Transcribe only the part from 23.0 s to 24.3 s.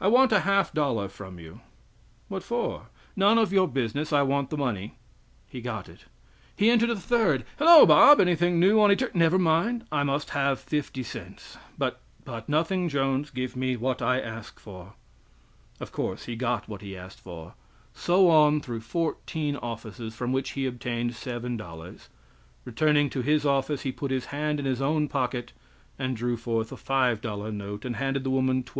to his office, he put his